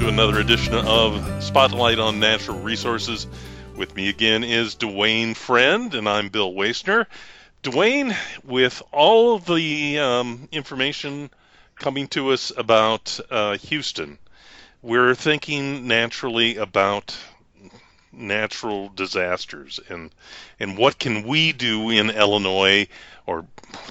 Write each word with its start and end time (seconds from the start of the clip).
to 0.00 0.08
another 0.08 0.40
edition 0.40 0.72
of 0.72 1.44
Spotlight 1.44 1.98
on 1.98 2.20
Natural 2.20 2.58
Resources. 2.58 3.26
With 3.76 3.94
me 3.94 4.08
again 4.08 4.44
is 4.44 4.74
Duane 4.74 5.34
Friend, 5.34 5.94
and 5.94 6.08
I'm 6.08 6.30
Bill 6.30 6.54
Wastner. 6.54 7.04
Duane, 7.60 8.16
with 8.42 8.80
all 8.92 9.34
of 9.34 9.44
the 9.44 9.98
um, 9.98 10.48
information 10.52 11.28
coming 11.78 12.08
to 12.08 12.30
us 12.30 12.50
about 12.56 13.20
uh, 13.30 13.58
Houston, 13.58 14.16
we're 14.80 15.14
thinking 15.14 15.86
naturally 15.86 16.56
about 16.56 17.14
natural 18.10 18.88
disasters 18.88 19.80
and 19.90 20.10
and 20.58 20.78
what 20.78 20.98
can 20.98 21.26
we 21.26 21.52
do 21.52 21.90
in 21.90 22.08
Illinois 22.08 22.88
or 23.26 23.46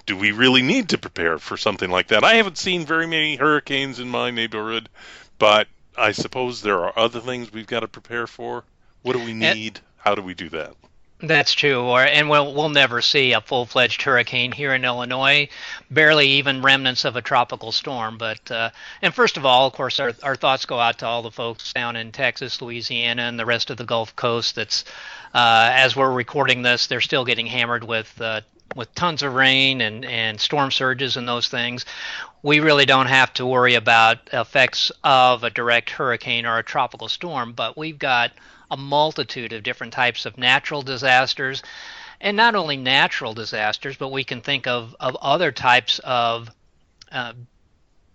do 0.08 0.18
we 0.18 0.32
really 0.32 0.64
need 0.64 0.90
to 0.90 0.98
prepare 0.98 1.38
for 1.38 1.56
something 1.56 1.92
like 1.92 2.08
that? 2.08 2.24
I 2.24 2.34
haven't 2.34 2.58
seen 2.58 2.84
very 2.84 3.06
many 3.06 3.36
hurricanes 3.36 4.00
in 4.00 4.10
my 4.10 4.32
neighborhood, 4.32 4.90
but 5.38 5.68
I 6.00 6.12
suppose 6.14 6.62
there 6.62 6.80
are 6.86 6.98
other 6.98 7.20
things 7.20 7.52
we've 7.52 7.68
got 7.68 7.82
to 7.82 7.88
prepare 7.88 8.28
for. 8.28 8.64
What 9.02 9.14
do 9.14 9.20
we 9.20 9.34
need? 9.34 9.78
And, 9.78 9.82
How 9.98 10.16
do 10.16 10.22
we 10.22 10.34
do 10.34 10.50
that? 10.50 10.76
That's 11.22 11.52
true, 11.52 11.82
or 11.82 12.02
and 12.02 12.30
we'll 12.30 12.54
we'll 12.54 12.70
never 12.70 13.02
see 13.02 13.34
a 13.34 13.42
full-fledged 13.42 14.02
hurricane 14.04 14.54
here 14.54 14.74
in 14.74 14.86
Illinois, 14.86 15.50
barely 15.92 16.28
even 16.30 16.62
remnants 16.62 17.04
of 17.04 17.18
a 17.18 17.22
tropical 17.22 17.74
storm. 17.74 18.18
But 18.18 18.50
uh, 18.50 18.70
and 19.02 19.14
first 19.14 19.36
of 19.36 19.46
all, 19.46 19.68
of 19.68 19.74
course, 19.74 20.00
our 20.00 20.14
our 20.24 20.38
thoughts 20.38 20.66
go 20.66 20.80
out 20.80 21.00
to 21.00 21.06
all 21.06 21.22
the 21.22 21.30
folks 21.30 21.74
down 21.74 21.98
in 21.98 22.14
Texas, 22.14 22.62
Louisiana, 22.62 23.24
and 23.24 23.38
the 23.38 23.46
rest 23.46 23.70
of 23.70 23.76
the 23.76 23.84
Gulf 23.84 24.16
Coast. 24.16 24.56
That's 24.56 24.86
uh, 25.34 25.70
as 25.74 25.94
we're 25.94 26.10
recording 26.10 26.62
this, 26.62 26.88
they're 26.88 27.02
still 27.02 27.26
getting 27.26 27.48
hammered 27.48 27.84
with 27.84 28.22
uh, 28.22 28.40
with 28.76 28.94
tons 28.96 29.24
of 29.24 29.34
rain 29.34 29.82
and, 29.82 30.06
and 30.06 30.40
storm 30.40 30.72
surges 30.72 31.18
and 31.18 31.28
those 31.28 31.48
things, 31.48 31.86
we 32.44 32.60
really 32.60 32.86
don't 32.86 33.08
have 33.08 33.34
to 33.34 33.46
worry 33.46 33.76
about 33.76 34.18
effects 34.32 34.92
of 35.04 35.44
a 35.44 35.50
direct 35.50 35.90
hurricane 35.90 36.46
or 36.46 36.58
a 36.58 36.64
tropical 36.64 37.08
storm. 37.08 37.54
But 37.54 37.78
we've 37.78 38.00
got 38.00 38.32
a 38.72 38.78
multitude 38.78 39.54
of 39.54 39.64
different 39.64 39.94
types 39.94 40.26
of 40.26 40.38
natural 40.38 40.82
disasters. 40.82 41.64
And 42.22 42.36
not 42.38 42.56
only 42.56 42.78
natural 42.78 43.34
disasters, 43.34 43.98
but 43.98 44.12
we 44.12 44.24
can 44.24 44.42
think 44.42 44.68
of, 44.68 44.96
of 45.00 45.16
other 45.22 45.52
types 45.52 46.00
of 46.00 46.50
uh, 47.12 47.34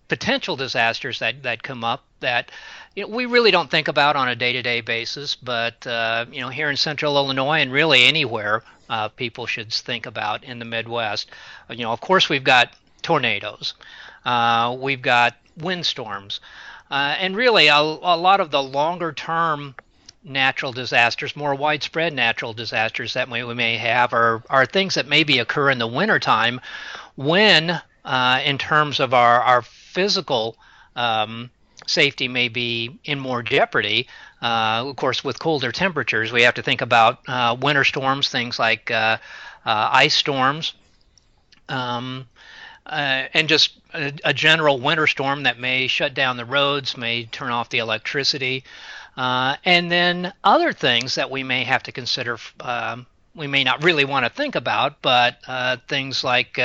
potential 0.08 0.56
disasters 0.56 1.19
that, 1.19 1.42
that 1.42 1.62
come 1.62 1.84
up 1.84 2.05
that 2.20 2.50
you 2.94 3.02
know, 3.02 3.08
we 3.08 3.27
really 3.27 3.50
don't 3.50 3.70
think 3.70 3.88
about 3.88 4.16
on 4.16 4.28
a 4.28 4.36
day-to-day 4.36 4.80
basis, 4.80 5.34
but 5.34 5.86
uh, 5.86 6.27
you 6.30 6.41
know, 6.41 6.48
here 6.48 6.70
in 6.70 6.77
Central 6.77 7.16
Illinois 7.16 7.61
and 7.61 7.72
really 7.72 8.05
anywhere, 8.05 8.62
uh, 8.88 9.08
people 9.08 9.46
should 9.46 9.72
think 9.72 10.06
about 10.06 10.44
in 10.44 10.58
the 10.58 10.64
Midwest. 10.64 11.30
You 11.70 11.84
know, 11.84 11.92
of 11.92 12.00
course, 12.00 12.28
we've 12.28 12.44
got 12.44 12.72
tornadoes, 13.02 13.74
uh, 14.24 14.77
we've 14.78 15.02
got 15.02 15.36
windstorms, 15.58 16.41
uh, 16.91 17.16
and 17.18 17.36
really 17.36 17.68
a, 17.68 17.78
a 17.78 18.16
lot 18.16 18.41
of 18.41 18.50
the 18.50 18.62
longer-term 18.62 19.74
natural 20.22 20.72
disasters, 20.72 21.36
more 21.36 21.55
widespread 21.55 22.12
natural 22.12 22.55
disasters 22.55 23.12
that 23.14 23.30
we, 23.30 23.42
we 23.44 23.55
may 23.55 23.77
have, 23.77 24.12
are 24.12 24.42
are 24.48 24.66
things 24.66 24.94
that 24.94 25.06
maybe 25.06 25.39
occur 25.39 25.70
in 25.70 25.78
the 25.78 25.86
wintertime 25.86 26.61
when, 27.16 27.80
uh, 28.05 28.41
in 28.44 28.56
terms 28.58 29.00
of 29.00 29.12
our 29.12 29.41
our 29.42 29.64
physical 29.95 30.56
um, 30.97 31.50
safety 31.87 32.28
may 32.28 32.48
be 32.48 32.98
in 33.05 33.19
more 33.19 33.42
jeopardy. 33.42 34.09
Uh, 34.42 34.84
of 34.86 34.97
course, 34.97 35.25
with 35.25 35.39
colder 35.39 35.73
temperatures, 35.73 36.33
we 36.33 36.42
have 36.42 36.55
to 36.55 36.62
think 36.62 36.83
about 36.83 37.20
uh, 37.28 37.56
winter 37.61 37.84
storms, 37.84 38.28
things 38.28 38.59
like 38.59 38.91
uh, 38.91 39.17
uh 39.64 39.89
ice 39.92 40.14
storms, 40.14 40.75
um, 41.69 42.27
uh, 42.86 43.25
and 43.33 43.48
just 43.48 43.78
a, 43.95 44.12
a, 44.25 44.34
general 44.34 44.78
winter 44.78 45.06
storm 45.06 45.45
that 45.45 45.59
may 45.59 45.86
shut 45.86 46.12
down 46.12 46.36
the 46.36 46.45
roads, 46.45 46.98
may 46.98 47.24
turn 47.24 47.51
off 47.51 47.70
the 47.70 47.79
electricity, 47.79 48.64
uh, 49.17 49.57
and 49.64 49.91
then 49.91 50.35
other 50.42 50.73
things 50.73 51.14
that 51.14 51.30
we 51.30 51.42
may 51.42 51.64
have 51.64 51.83
to 51.85 51.92
consider. 51.92 52.39
Um, 52.61 53.07
we 53.34 53.46
may 53.46 53.64
not 53.64 53.83
really 53.83 54.05
want 54.05 54.24
to 54.24 54.30
think 54.30 54.55
about, 54.55 55.02
but 55.02 55.39
things 55.89 56.22
like 56.22 56.58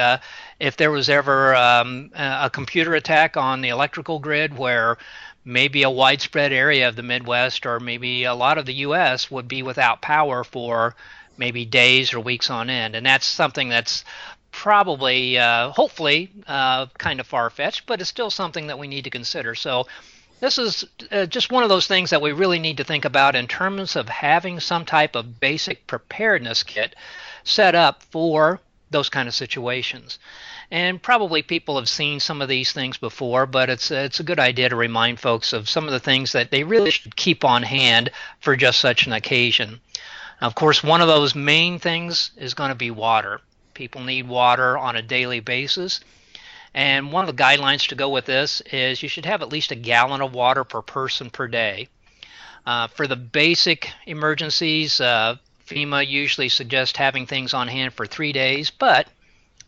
if 0.60 0.78
there 0.78 0.92
was 0.92 1.10
ever 1.10 1.56
um, 1.56 2.12
a 2.16 2.50
computer 2.52 2.96
attack 2.96 3.38
on 3.38 3.62
the 3.62 3.70
electrical 3.70 4.20
grid 4.20 4.58
where 4.58 4.98
maybe 5.46 5.84
a 5.84 5.90
widespread 5.90 6.54
area 6.54 6.88
of 6.88 6.96
the 6.96 7.04
Midwest 7.04 7.66
or 7.66 7.80
maybe 7.80 8.24
a 8.26 8.36
lot 8.36 8.58
of 8.58 8.66
the 8.66 8.74
U.S. 8.76 9.32
would 9.32 9.48
be 9.48 9.64
without 9.64 10.02
power 10.02 10.44
for 10.44 10.96
maybe 11.38 11.66
days 11.66 12.14
or 12.14 12.20
weeks 12.20 12.50
on 12.50 12.70
end. 12.70 12.96
And 12.96 13.06
that's 13.06 13.26
something 13.26 13.70
that's 13.70 14.04
probably, 14.52 15.38
uh, 15.38 15.70
hopefully, 15.72 16.32
uh, 16.48 16.88
kind 16.98 17.20
of 17.20 17.28
far 17.28 17.50
fetched, 17.50 17.86
but 17.86 18.02
it's 18.02 18.10
still 18.10 18.30
something 18.30 18.68
that 18.68 18.78
we 18.78 18.88
need 18.88 19.06
to 19.06 19.10
consider. 19.10 19.56
So, 19.56 19.88
this 20.40 20.58
is 20.58 20.86
uh, 21.12 21.26
just 21.26 21.52
one 21.52 21.64
of 21.64 21.70
those 21.70 21.88
things 21.88 22.10
that 22.10 22.22
we 22.22 22.32
really 22.32 22.60
need 22.60 22.78
to 22.78 22.84
think 22.84 23.06
about 23.06 23.36
in 23.36 23.48
terms 23.48 23.96
of 23.96 24.08
having 24.10 24.60
some 24.60 24.86
type 24.86 25.16
of 25.16 25.40
basic 25.40 25.86
preparedness 25.88 26.64
kit 26.64 26.96
set 27.44 27.76
up 27.76 28.04
for 28.04 28.60
those 28.92 29.10
kind 29.10 29.28
of 29.28 29.36
situations. 29.36 30.18
And 30.72 31.02
probably 31.02 31.42
people 31.42 31.78
have 31.78 31.90
seen 31.90 32.20
some 32.20 32.42
of 32.42 32.50
these 32.50 32.72
things 32.72 32.98
before, 32.98 33.46
but 33.46 33.70
it's 33.70 33.90
it's 33.92 34.20
a 34.20 34.24
good 34.24 34.40
idea 34.40 34.70
to 34.70 34.76
remind 34.76 35.20
folks 35.20 35.52
of 35.52 35.68
some 35.68 35.86
of 35.86 35.92
the 35.92 36.00
things 36.00 36.32
that 36.34 36.52
they 36.52 36.64
really 36.64 36.92
should 36.92 37.16
keep 37.16 37.44
on 37.44 37.64
hand 37.64 38.12
for 38.40 38.56
just 38.56 38.80
such 38.80 39.08
an 39.08 39.14
occasion. 39.14 39.82
Now, 40.42 40.48
of 40.48 40.56
course, 40.56 40.84
one 40.84 41.02
of 41.02 41.08
those 41.08 41.36
main 41.36 41.80
things 41.80 42.32
is 42.38 42.54
going 42.54 42.70
to 42.70 42.76
be 42.76 42.92
water. 42.92 43.42
People 43.74 44.04
need 44.04 44.28
water 44.28 44.78
on 44.78 44.96
a 44.96 45.02
daily 45.02 45.40
basis. 45.40 46.02
And 46.74 47.12
one 47.12 47.28
of 47.28 47.36
the 47.36 47.44
guidelines 47.44 47.88
to 47.88 47.96
go 47.96 48.10
with 48.10 48.26
this 48.26 48.62
is 48.72 49.02
you 49.02 49.10
should 49.10 49.26
have 49.26 49.42
at 49.42 49.52
least 49.52 49.72
a 49.72 49.76
gallon 49.76 50.22
of 50.22 50.34
water 50.34 50.64
per 50.64 50.82
person 50.82 51.30
per 51.30 51.48
day. 51.48 51.88
Uh, 52.66 52.88
for 52.88 53.08
the 53.08 53.16
basic 53.16 53.92
emergencies, 54.06 55.02
uh, 55.02 55.36
FEMA 55.68 56.08
usually 56.08 56.50
suggests 56.50 56.98
having 56.98 57.26
things 57.26 57.54
on 57.54 57.68
hand 57.68 57.94
for 57.94 58.06
three 58.06 58.32
days, 58.32 58.70
but 58.70 59.08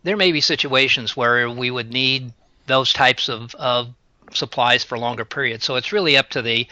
there 0.03 0.17
may 0.17 0.31
be 0.31 0.41
situations 0.41 1.15
where 1.15 1.49
we 1.49 1.71
would 1.71 1.91
need 1.91 2.33
those 2.67 2.93
types 2.93 3.29
of, 3.29 3.53
of 3.55 3.93
supplies 4.33 4.83
for 4.83 4.97
longer 4.97 5.25
periods. 5.25 5.65
So 5.65 5.75
it's 5.75 5.91
really 5.91 6.17
up 6.17 6.29
to 6.31 6.41
the 6.41 6.67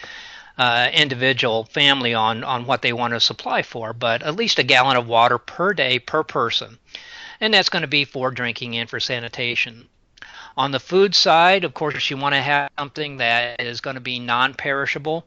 uh, 0.58 0.90
individual 0.92 1.64
family 1.64 2.14
on, 2.14 2.44
on 2.44 2.66
what 2.66 2.82
they 2.82 2.92
want 2.92 3.14
to 3.14 3.20
supply 3.20 3.62
for, 3.62 3.92
but 3.92 4.22
at 4.22 4.36
least 4.36 4.58
a 4.58 4.62
gallon 4.62 4.96
of 4.96 5.06
water 5.06 5.38
per 5.38 5.72
day 5.72 5.98
per 5.98 6.22
person. 6.22 6.78
And 7.40 7.54
that's 7.54 7.70
going 7.70 7.82
to 7.82 7.88
be 7.88 8.04
for 8.04 8.30
drinking 8.30 8.76
and 8.76 8.88
for 8.88 9.00
sanitation. 9.00 9.88
On 10.56 10.70
the 10.70 10.80
food 10.80 11.14
side, 11.14 11.64
of 11.64 11.74
course, 11.74 12.10
you 12.10 12.16
want 12.16 12.34
to 12.34 12.40
have 12.40 12.70
something 12.78 13.18
that 13.18 13.60
is 13.60 13.80
going 13.80 13.94
to 13.94 14.00
be 14.00 14.18
non 14.18 14.54
perishable. 14.54 15.26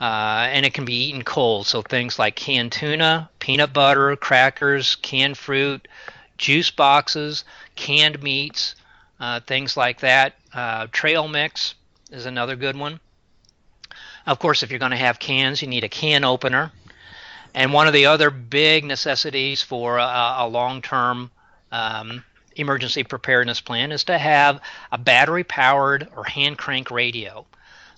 Uh, 0.00 0.48
and 0.50 0.64
it 0.64 0.72
can 0.72 0.86
be 0.86 1.08
eaten 1.08 1.22
cold. 1.22 1.66
So 1.66 1.82
things 1.82 2.18
like 2.18 2.34
canned 2.34 2.72
tuna, 2.72 3.28
peanut 3.38 3.74
butter, 3.74 4.16
crackers, 4.16 4.96
canned 4.96 5.36
fruit, 5.36 5.86
juice 6.38 6.70
boxes, 6.70 7.44
canned 7.76 8.22
meats, 8.22 8.76
uh, 9.20 9.40
things 9.40 9.76
like 9.76 10.00
that. 10.00 10.36
Uh, 10.54 10.86
trail 10.90 11.28
mix 11.28 11.74
is 12.10 12.24
another 12.24 12.56
good 12.56 12.78
one. 12.78 12.98
Of 14.26 14.38
course, 14.38 14.62
if 14.62 14.70
you're 14.70 14.78
going 14.78 14.92
to 14.92 14.96
have 14.96 15.18
cans, 15.18 15.60
you 15.60 15.68
need 15.68 15.84
a 15.84 15.88
can 15.88 16.24
opener. 16.24 16.72
And 17.54 17.72
one 17.72 17.86
of 17.86 17.92
the 17.92 18.06
other 18.06 18.30
big 18.30 18.84
necessities 18.84 19.60
for 19.60 19.98
a, 19.98 20.34
a 20.38 20.48
long 20.48 20.80
term 20.80 21.30
um, 21.72 22.24
emergency 22.56 23.04
preparedness 23.04 23.60
plan 23.60 23.92
is 23.92 24.04
to 24.04 24.18
have 24.18 24.60
a 24.92 24.98
battery 24.98 25.44
powered 25.44 26.08
or 26.16 26.24
hand 26.24 26.58
crank 26.58 26.90
radio. 26.90 27.46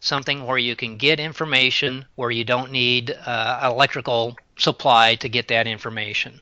Something 0.01 0.47
where 0.47 0.59
you 0.59 0.75
can 0.75 0.97
get 0.97 1.21
information 1.21 2.05
where 2.17 2.31
you 2.31 2.45
don't 2.45 2.73
need 2.73 3.17
uh, 3.25 3.71
electrical 3.73 4.37
supply 4.57 5.15
to 5.17 5.29
get 5.29 5.49
that 5.49 5.67
information. 5.67 6.41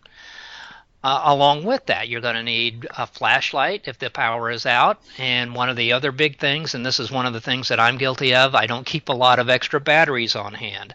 Uh, 1.02 1.22
along 1.24 1.64
with 1.64 1.86
that, 1.86 2.08
you're 2.08 2.20
going 2.20 2.34
to 2.34 2.42
need 2.42 2.86
a 2.98 3.06
flashlight 3.06 3.88
if 3.88 3.98
the 3.98 4.10
power 4.10 4.50
is 4.50 4.66
out. 4.66 5.00
And 5.16 5.54
one 5.54 5.70
of 5.70 5.76
the 5.76 5.92
other 5.92 6.12
big 6.12 6.38
things, 6.38 6.74
and 6.74 6.84
this 6.84 7.00
is 7.00 7.10
one 7.10 7.24
of 7.24 7.32
the 7.32 7.40
things 7.40 7.68
that 7.68 7.80
I'm 7.80 7.96
guilty 7.96 8.34
of, 8.34 8.54
I 8.54 8.66
don't 8.66 8.84
keep 8.84 9.08
a 9.08 9.14
lot 9.14 9.38
of 9.38 9.48
extra 9.48 9.80
batteries 9.80 10.36
on 10.36 10.52
hand. 10.52 10.94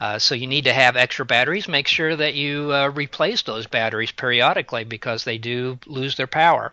Uh, 0.00 0.18
so 0.18 0.34
you 0.34 0.46
need 0.46 0.64
to 0.64 0.72
have 0.72 0.96
extra 0.96 1.24
batteries. 1.24 1.68
Make 1.68 1.88
sure 1.88 2.14
that 2.16 2.34
you 2.34 2.72
uh, 2.72 2.90
replace 2.90 3.42
those 3.42 3.66
batteries 3.66 4.12
periodically 4.12 4.84
because 4.84 5.24
they 5.24 5.38
do 5.38 5.78
lose 5.86 6.16
their 6.16 6.26
power. 6.26 6.72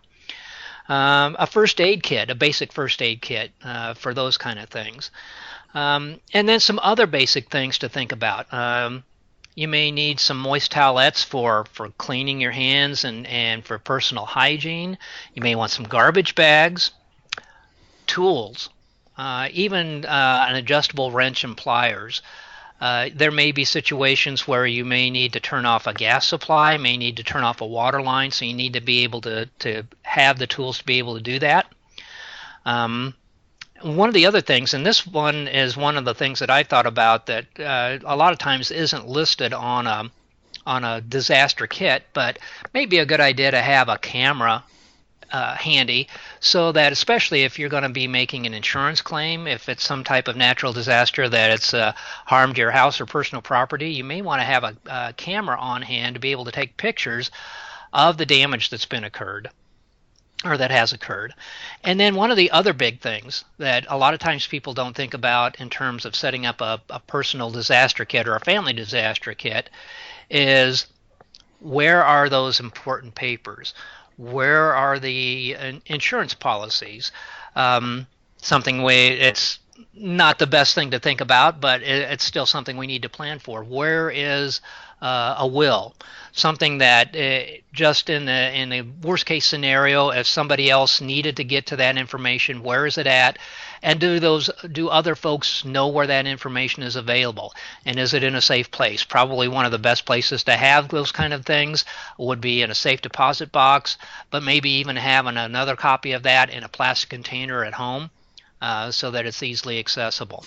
Um, 0.88 1.36
a 1.38 1.46
first 1.46 1.80
aid 1.80 2.02
kit, 2.02 2.30
a 2.30 2.34
basic 2.34 2.72
first 2.72 3.00
aid 3.00 3.22
kit 3.22 3.52
uh, 3.62 3.94
for 3.94 4.12
those 4.12 4.36
kind 4.36 4.58
of 4.58 4.68
things. 4.68 5.10
Um, 5.74 6.20
and 6.34 6.48
then 6.48 6.60
some 6.60 6.80
other 6.82 7.06
basic 7.06 7.50
things 7.50 7.78
to 7.78 7.88
think 7.88 8.12
about. 8.12 8.52
Um, 8.52 9.04
you 9.54 9.68
may 9.68 9.90
need 9.90 10.18
some 10.18 10.38
moist 10.38 10.72
towelettes 10.72 11.24
for, 11.24 11.66
for 11.72 11.90
cleaning 11.90 12.40
your 12.40 12.52
hands 12.52 13.04
and, 13.04 13.26
and 13.26 13.64
for 13.64 13.78
personal 13.78 14.24
hygiene. 14.24 14.98
You 15.34 15.42
may 15.42 15.54
want 15.54 15.70
some 15.70 15.84
garbage 15.84 16.34
bags, 16.34 16.90
tools, 18.06 18.70
uh, 19.16 19.48
even 19.52 20.04
uh, 20.04 20.46
an 20.48 20.56
adjustable 20.56 21.10
wrench 21.10 21.44
and 21.44 21.56
pliers. 21.56 22.22
Uh, 22.82 23.10
there 23.14 23.30
may 23.30 23.52
be 23.52 23.64
situations 23.64 24.48
where 24.48 24.66
you 24.66 24.84
may 24.84 25.08
need 25.08 25.34
to 25.34 25.38
turn 25.38 25.64
off 25.64 25.86
a 25.86 25.94
gas 25.94 26.26
supply, 26.26 26.76
may 26.78 26.96
need 26.96 27.16
to 27.16 27.22
turn 27.22 27.44
off 27.44 27.60
a 27.60 27.64
water 27.64 28.02
line, 28.02 28.32
so 28.32 28.44
you 28.44 28.52
need 28.52 28.72
to 28.72 28.80
be 28.80 29.04
able 29.04 29.20
to, 29.20 29.46
to 29.60 29.84
have 30.02 30.36
the 30.36 30.48
tools 30.48 30.78
to 30.78 30.84
be 30.84 30.98
able 30.98 31.14
to 31.14 31.22
do 31.22 31.38
that. 31.38 31.72
Um, 32.66 33.14
one 33.82 34.08
of 34.08 34.14
the 34.14 34.26
other 34.26 34.40
things, 34.40 34.74
and 34.74 34.84
this 34.84 35.06
one 35.06 35.46
is 35.46 35.76
one 35.76 35.96
of 35.96 36.04
the 36.04 36.12
things 36.12 36.40
that 36.40 36.50
I 36.50 36.64
thought 36.64 36.86
about 36.86 37.26
that 37.26 37.46
uh, 37.56 37.98
a 38.04 38.16
lot 38.16 38.32
of 38.32 38.40
times 38.40 38.72
isn't 38.72 39.06
listed 39.06 39.52
on 39.52 39.86
a 39.86 40.10
on 40.66 40.82
a 40.82 41.00
disaster 41.00 41.68
kit, 41.68 42.02
but 42.12 42.40
maybe 42.74 42.98
a 42.98 43.06
good 43.06 43.20
idea 43.20 43.52
to 43.52 43.62
have 43.62 43.88
a 43.88 43.98
camera 43.98 44.64
uh, 45.32 45.54
handy 45.54 46.08
so 46.40 46.72
that 46.72 46.92
especially 46.92 47.42
if 47.42 47.58
you're 47.58 47.68
going 47.68 47.82
to 47.82 47.88
be 47.88 48.06
making 48.06 48.46
an 48.46 48.54
insurance 48.54 49.00
claim 49.00 49.46
if 49.46 49.68
it's 49.68 49.84
some 49.84 50.04
type 50.04 50.28
of 50.28 50.36
natural 50.36 50.72
disaster 50.72 51.28
that 51.28 51.50
it's 51.50 51.74
uh, 51.74 51.92
harmed 52.26 52.58
your 52.58 52.70
house 52.70 53.00
or 53.00 53.06
personal 53.06 53.42
property 53.42 53.90
you 53.90 54.04
may 54.04 54.22
want 54.22 54.40
to 54.40 54.44
have 54.44 54.64
a, 54.64 54.76
a 54.86 55.12
camera 55.14 55.58
on 55.58 55.82
hand 55.82 56.14
to 56.14 56.20
be 56.20 56.30
able 56.30 56.44
to 56.44 56.52
take 56.52 56.76
pictures 56.76 57.30
of 57.92 58.16
the 58.16 58.26
damage 58.26 58.70
that's 58.70 58.86
been 58.86 59.04
occurred 59.04 59.50
or 60.44 60.56
that 60.56 60.70
has 60.70 60.92
occurred. 60.92 61.34
And 61.84 61.98
then 61.98 62.14
one 62.14 62.30
of 62.30 62.36
the 62.36 62.50
other 62.50 62.72
big 62.72 63.00
things 63.00 63.44
that 63.58 63.86
a 63.88 63.96
lot 63.96 64.14
of 64.14 64.20
times 64.20 64.46
people 64.46 64.74
don't 64.74 64.96
think 64.96 65.14
about 65.14 65.60
in 65.60 65.70
terms 65.70 66.04
of 66.04 66.16
setting 66.16 66.46
up 66.46 66.60
a, 66.60 66.80
a 66.90 67.00
personal 67.00 67.50
disaster 67.50 68.04
kit 68.04 68.26
or 68.26 68.34
a 68.34 68.40
family 68.40 68.72
disaster 68.72 69.34
kit 69.34 69.70
is 70.30 70.86
where 71.60 72.04
are 72.04 72.28
those 72.28 72.58
important 72.58 73.14
papers? 73.14 73.74
Where 74.16 74.74
are 74.74 74.98
the 74.98 75.56
insurance 75.86 76.34
policies? 76.34 77.12
Um, 77.56 78.06
something 78.38 78.82
we 78.82 78.94
it's 78.94 79.58
not 79.94 80.38
the 80.38 80.46
best 80.46 80.74
thing 80.74 80.90
to 80.90 80.98
think 80.98 81.20
about, 81.20 81.60
but 81.60 81.82
it, 81.82 82.10
it's 82.10 82.24
still 82.24 82.46
something 82.46 82.76
we 82.76 82.86
need 82.86 83.02
to 83.02 83.08
plan 83.08 83.38
for. 83.38 83.62
Where 83.62 84.10
is 84.10 84.60
uh, 85.02 85.34
a 85.38 85.46
will? 85.46 85.94
Something 86.32 86.78
that 86.78 87.14
uh, 87.14 87.58
just 87.74 88.08
in 88.08 88.24
the 88.24 88.58
in 88.58 88.70
the 88.70 88.82
worst 89.02 89.26
case 89.26 89.44
scenario, 89.44 90.08
if 90.10 90.26
somebody 90.26 90.70
else 90.70 91.02
needed 91.02 91.36
to 91.36 91.44
get 91.44 91.66
to 91.66 91.76
that 91.76 91.98
information, 91.98 92.62
where 92.62 92.86
is 92.86 92.96
it 92.96 93.06
at? 93.06 93.38
And 93.82 94.00
do 94.00 94.20
those 94.20 94.48
do 94.70 94.88
other 94.88 95.14
folks 95.14 95.64
know 95.64 95.88
where 95.88 96.06
that 96.06 96.26
information 96.26 96.84
is 96.84 96.96
available? 96.96 97.52
And 97.84 97.98
is 97.98 98.14
it 98.14 98.22
in 98.22 98.34
a 98.34 98.40
safe 98.40 98.70
place? 98.70 99.04
Probably 99.04 99.48
one 99.48 99.66
of 99.66 99.72
the 99.72 99.78
best 99.78 100.06
places 100.06 100.44
to 100.44 100.56
have 100.56 100.88
those 100.88 101.12
kind 101.12 101.34
of 101.34 101.44
things 101.44 101.84
would 102.16 102.40
be 102.40 102.62
in 102.62 102.70
a 102.70 102.74
safe 102.74 103.02
deposit 103.02 103.52
box, 103.52 103.98
but 104.30 104.42
maybe 104.42 104.70
even 104.70 104.96
having 104.96 105.36
another 105.36 105.76
copy 105.76 106.12
of 106.12 106.22
that 106.22 106.48
in 106.48 106.62
a 106.62 106.68
plastic 106.68 107.10
container 107.10 107.64
at 107.64 107.74
home 107.74 108.10
uh, 108.62 108.90
so 108.92 109.10
that 109.10 109.26
it's 109.26 109.42
easily 109.42 109.78
accessible. 109.78 110.44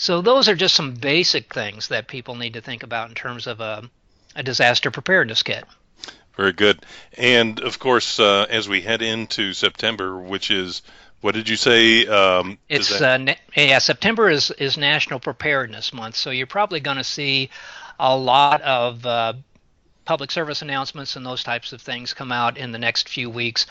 So 0.00 0.22
those 0.22 0.48
are 0.48 0.54
just 0.54 0.74
some 0.74 0.94
basic 0.94 1.52
things 1.52 1.88
that 1.88 2.08
people 2.08 2.34
need 2.34 2.54
to 2.54 2.62
think 2.62 2.82
about 2.82 3.10
in 3.10 3.14
terms 3.14 3.46
of 3.46 3.60
a, 3.60 3.82
a 4.34 4.42
disaster 4.42 4.90
preparedness 4.90 5.42
kit. 5.42 5.66
Very 6.38 6.54
good. 6.54 6.86
And 7.18 7.60
of 7.60 7.78
course, 7.78 8.18
uh, 8.18 8.46
as 8.48 8.66
we 8.66 8.80
head 8.80 9.02
into 9.02 9.52
September, 9.52 10.18
which 10.18 10.50
is 10.50 10.80
what 11.20 11.34
did 11.34 11.50
you 11.50 11.56
say? 11.56 12.06
Um, 12.06 12.56
it's 12.66 12.98
that... 12.98 13.28
uh, 13.28 13.34
yeah. 13.54 13.78
September 13.78 14.30
is 14.30 14.50
is 14.52 14.78
National 14.78 15.20
Preparedness 15.20 15.92
Month, 15.92 16.16
so 16.16 16.30
you're 16.30 16.46
probably 16.46 16.80
going 16.80 16.96
to 16.96 17.04
see 17.04 17.50
a 17.98 18.16
lot 18.16 18.62
of 18.62 19.04
uh, 19.04 19.34
public 20.06 20.30
service 20.30 20.62
announcements 20.62 21.14
and 21.16 21.26
those 21.26 21.44
types 21.44 21.74
of 21.74 21.82
things 21.82 22.14
come 22.14 22.32
out 22.32 22.56
in 22.56 22.72
the 22.72 22.78
next 22.78 23.10
few 23.10 23.28
weeks 23.28 23.66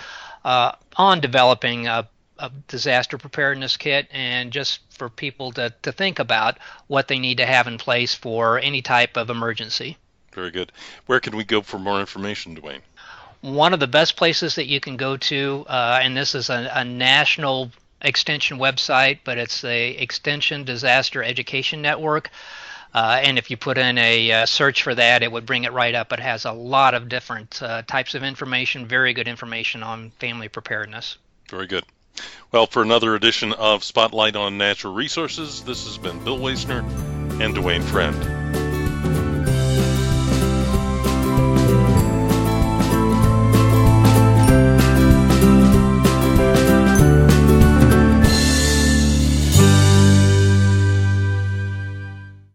uh, 0.45 0.73
on 0.95 1.21
developing 1.21 1.87
a, 1.87 2.07
a, 2.39 2.51
disaster 2.67 3.17
preparedness 3.17 3.77
kit 3.77 4.07
and 4.11 4.51
just 4.51 4.79
for 4.89 5.09
people 5.09 5.51
to, 5.53 5.73
to 5.81 5.91
think 5.91 6.19
about 6.19 6.57
what 6.87 7.07
they 7.07 7.19
need 7.19 7.37
to 7.37 7.45
have 7.45 7.67
in 7.67 7.77
place 7.77 8.15
for 8.15 8.59
any 8.59 8.81
type 8.81 9.17
of 9.17 9.29
emergency. 9.29 9.97
Very 10.33 10.51
good. 10.51 10.71
Where 11.05 11.19
can 11.19 11.35
we 11.35 11.43
go 11.43 11.61
for 11.61 11.79
more 11.79 11.99
information, 11.99 12.53
Duane? 12.55 12.81
one 13.41 13.73
of 13.73 13.79
the 13.79 13.87
best 13.87 14.17
places 14.17 14.55
that 14.55 14.67
you 14.67 14.79
can 14.79 14.97
go 14.97 15.17
to, 15.17 15.65
uh, 15.69 15.99
and 16.01 16.15
this 16.15 16.35
is 16.35 16.49
a, 16.49 16.69
a, 16.73 16.83
national 16.83 17.71
extension 18.01 18.57
website, 18.57 19.19
but 19.23 19.37
it's 19.37 19.61
the 19.61 20.01
Extension 20.01 20.63
Disaster 20.63 21.23
Education 21.23 21.81
Network. 21.81 22.29
Uh, 22.93 23.21
and 23.23 23.37
if 23.37 23.51
you 23.51 23.57
put 23.57 23.77
in 23.77 23.97
a 23.97 24.31
uh, 24.31 24.45
search 24.45 24.83
for 24.83 24.95
that, 24.95 25.21
it 25.21 25.31
would 25.31 25.45
bring 25.45 25.63
it 25.63 25.71
right 25.71 25.93
up. 25.93 26.11
It 26.11 26.19
has 26.19 26.45
a 26.45 26.51
lot 26.51 26.95
of 26.95 27.07
different 27.07 27.61
uh, 27.61 27.83
types 27.83 28.15
of 28.15 28.23
information, 28.23 28.87
very 28.87 29.13
good 29.13 29.27
information 29.27 29.83
on 29.83 30.09
family 30.19 30.49
preparedness. 30.49 31.17
Very 31.49 31.67
good. 31.67 31.85
Well, 32.51 32.65
for 32.65 32.81
another 32.81 33.15
edition 33.15 33.53
of 33.53 33.83
Spotlight 33.83 34.35
on 34.35 34.57
Natural 34.57 34.93
Resources, 34.93 35.63
this 35.63 35.85
has 35.85 35.97
been 35.97 36.23
Bill 36.23 36.39
Wasner 36.39 36.81
and 37.39 37.53
Duane 37.53 37.83
Friend. 37.83 38.38